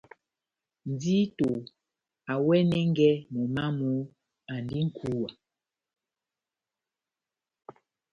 Ndito 0.91 1.49
awɛnɛngɛ 2.31 3.09
momó 3.33 3.51
wamu, 3.55 3.89
andi 4.53 4.79
nʼkúwa. 4.87 5.29